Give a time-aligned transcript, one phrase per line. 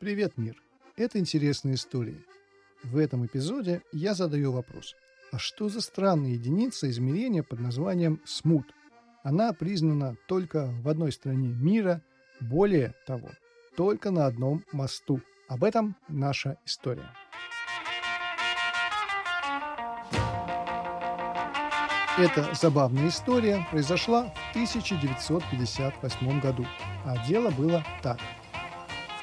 [0.00, 0.54] Привет, мир!
[0.96, 2.22] Это интересная история.
[2.84, 4.94] В этом эпизоде я задаю вопрос.
[5.32, 8.64] А что за странная единица измерения под названием смут?
[9.24, 12.00] Она признана только в одной стране мира,
[12.40, 13.30] более того,
[13.76, 15.20] только на одном мосту.
[15.48, 17.10] Об этом наша история.
[22.16, 26.64] Эта забавная история произошла в 1958 году,
[27.04, 28.20] а дело было так–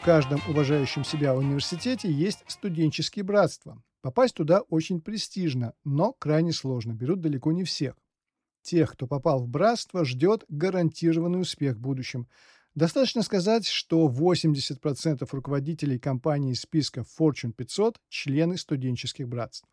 [0.05, 3.81] каждом уважающем себя университете есть студенческие братства.
[4.03, 7.95] Попасть туда очень престижно, но крайне сложно, берут далеко не всех.
[8.61, 12.27] Тех, кто попал в братство, ждет гарантированный успех в будущем.
[12.75, 19.67] Достаточно сказать, что 80% руководителей компаний из списка Fortune 500– члены студенческих братств.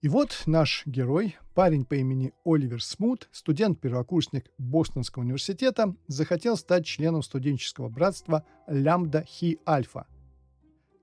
[0.00, 7.24] И вот наш герой, парень по имени Оливер Смут, студент-первокурсник Бостонского университета, захотел стать членом
[7.24, 10.06] студенческого братства Лямбда Хи Альфа.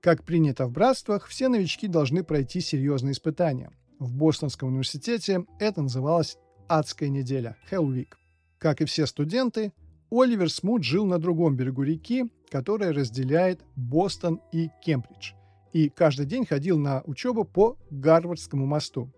[0.00, 3.70] Как принято в братствах, все новички должны пройти серьезные испытания.
[3.98, 8.14] В Бостонском университете это называлось «Адская неделя»– Hell Week.
[8.56, 9.74] Как и все студенты,
[10.10, 15.32] Оливер Смут жил на другом берегу реки, которая разделяет Бостон и Кембридж–
[15.76, 19.12] и каждый день ходил на учебу по Гарвардскому мосту.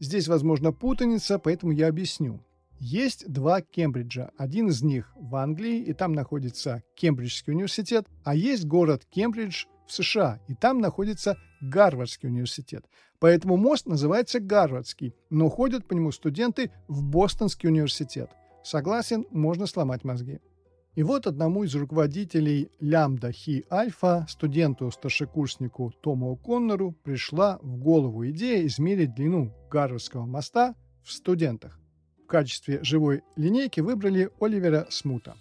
[0.00, 2.42] Здесь, возможно, путаница, поэтому я объясню.
[2.78, 4.30] Есть два Кембриджа.
[4.38, 9.92] Один из них в Англии, и там находится Кембриджский университет, а есть город Кембридж в
[9.92, 12.86] США, и там находится Гарвардский университет.
[13.18, 18.30] Поэтому мост называется Гарвардский, но ходят по нему студенты в Бостонский университет.
[18.62, 20.40] Согласен, можно сломать мозги.
[20.94, 28.64] И вот одному из руководителей Лямбда Хи Альфа, студенту-старшекурснику Тому О'Коннору, пришла в голову идея
[28.66, 31.80] измерить длину Гарвардского моста в студентах.
[32.22, 35.36] В качестве живой линейки выбрали Оливера Смута.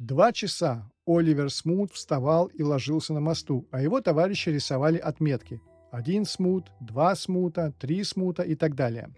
[0.00, 5.60] Два часа Оливер Смут вставал и ложился на мосту, а его товарищи рисовали отметки.
[5.92, 9.14] Один смут, два смута, три смута и так далее.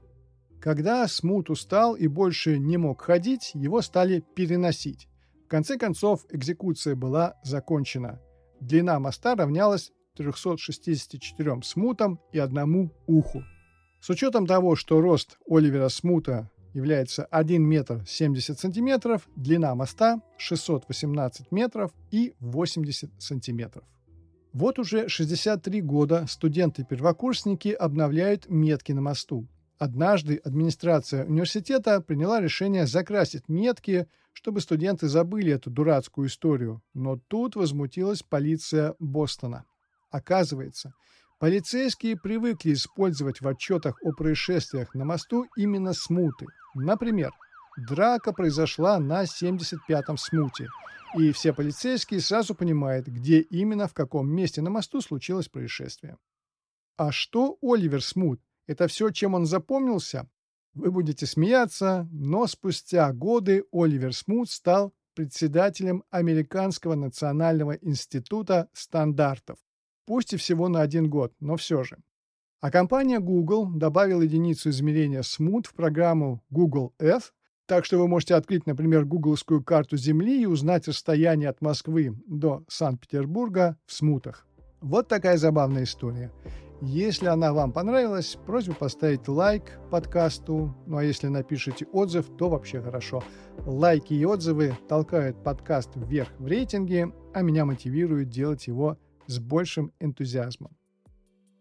[0.60, 5.08] Когда смут устал и больше не мог ходить, его стали переносить.
[5.48, 8.20] В конце концов, экзекуция была закончена.
[8.60, 13.42] Длина моста равнялась 364 смутам и одному уху.
[13.98, 21.50] С учетом того, что рост Оливера Смута является 1 метр 70 сантиметров, длина моста 618
[21.50, 23.84] метров и 80 сантиметров.
[24.52, 29.48] Вот уже 63 года студенты-первокурсники обновляют метки на мосту.
[29.78, 34.08] Однажды администрация университета приняла решение закрасить метки,
[34.38, 36.80] чтобы студенты забыли эту дурацкую историю.
[36.94, 39.64] Но тут возмутилась полиция Бостона.
[40.12, 40.92] Оказывается,
[41.40, 46.46] полицейские привыкли использовать в отчетах о происшествиях на мосту именно смуты.
[46.76, 47.32] Например,
[47.88, 50.68] драка произошла на 75-м смуте,
[51.16, 56.16] и все полицейские сразу понимают, где именно в каком месте на мосту случилось происшествие.
[56.96, 58.40] А что Оливер Смут?
[58.68, 60.30] Это все, чем он запомнился?
[60.78, 69.58] Вы будете смеяться, но спустя годы Оливер Смут стал председателем Американского национального института стандартов.
[70.06, 71.98] Пусть и всего на один год, но все же.
[72.60, 77.32] А компания Google добавила единицу измерения смут в программу Google Earth,
[77.66, 82.64] так что вы можете открыть, например, гугловскую карту Земли и узнать расстояние от Москвы до
[82.68, 84.46] Санкт-Петербурга в смутах.
[84.80, 86.30] Вот такая забавная история.
[86.80, 90.76] Если она вам понравилась, просьба поставить лайк подкасту.
[90.86, 93.24] Ну а если напишите отзыв, то вообще хорошо.
[93.66, 98.96] Лайки и отзывы толкают подкаст вверх в рейтинге, а меня мотивируют делать его
[99.26, 100.76] с большим энтузиазмом.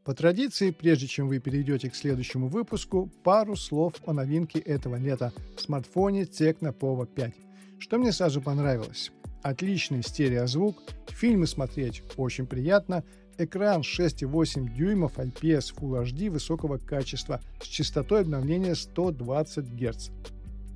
[0.05, 5.34] По традиции, прежде чем вы перейдете к следующему выпуску, пару слов о новинке этого лета–
[5.57, 7.34] смартфоне Tecno Pova 5.
[7.79, 9.11] Что мне сразу понравилось?
[9.41, 13.03] Отличный стереозвук, фильмы смотреть очень приятно–
[13.40, 20.09] Экран 6,8 дюймов IPS Full HD высокого качества с частотой обновления 120 Гц.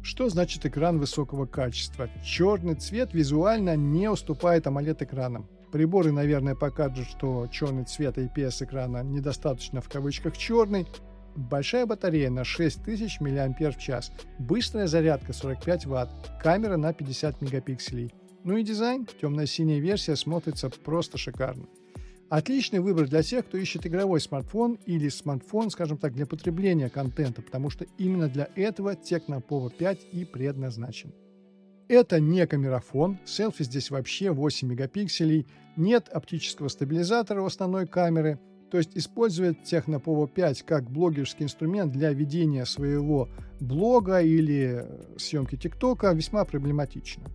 [0.04, 2.08] Что значит экран высокого качества?
[2.24, 5.48] Черный цвет визуально не уступает AMOLED-экранам.
[5.72, 10.86] Приборы, наверное, покажут, что черный цвет IPS экрана недостаточно в кавычках черный.
[11.36, 16.10] Большая батарея на 6000 мАч, быстрая зарядка 45 Вт,
[16.44, 18.14] камера на 50 мегапикселей.
[18.44, 21.66] Ну и дизайн, темно-синяя версия смотрится просто шикарно.
[22.32, 27.42] Отличный выбор для тех, кто ищет игровой смартфон или смартфон, скажем так, для потребления контента,
[27.42, 31.12] потому что именно для этого Tecno Povo 5 и предназначен.
[31.90, 35.46] Это не камерафон, селфи здесь вообще 8 мегапикселей,
[35.76, 38.40] нет оптического стабилизатора у основной камеры,
[38.72, 43.28] то есть использовать Tecno Povo 5 как блогерский инструмент для ведения своего
[43.60, 44.88] блога или
[45.18, 47.26] съемки ТикТока весьма проблематично.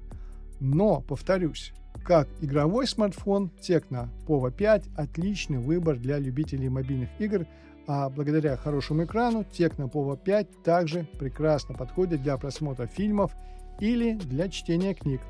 [0.61, 1.73] Но, повторюсь,
[2.05, 7.47] как игровой смартфон Tecno Pova 5– отличный выбор для любителей мобильных игр,
[7.87, 13.33] а благодаря хорошему экрану Tecno Pova 5 также прекрасно подходит для просмотра фильмов
[13.81, 15.21] или для чтения книг.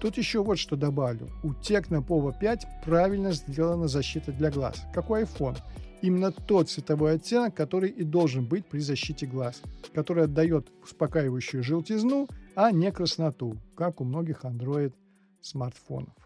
[0.00, 1.28] Тут еще вот что добавлю.
[1.42, 5.56] У Tecno Pova 5 правильно сделана защита для глаз, как у iPhone.
[6.00, 9.60] Именно тот цветовой оттенок, который и должен быть при защите глаз,
[9.92, 12.28] который отдает успокаивающую желтизну,
[12.58, 14.92] а не красноту, как у многих Android
[15.40, 16.16] смартфонов.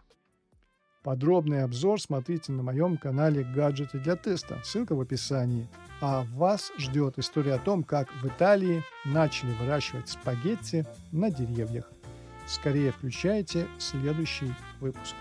[1.05, 5.69] Подробный обзор смотрите на моем канале «Гаджеты для теста», ссылка в описании.
[6.01, 11.93] А вас ждет история о том, как в Италии начали выращивать спагетти на деревьях.
[12.47, 15.15] Скорее включайте следующий выпуск.